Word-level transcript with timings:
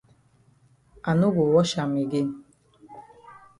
I 1.11 1.11
no 1.19 1.27
go 1.35 1.43
wash 1.53 1.75
am 1.83 1.91
again. 2.03 2.29